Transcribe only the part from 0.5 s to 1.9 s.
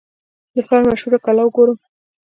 د ښار مشهوره کلا وګورم.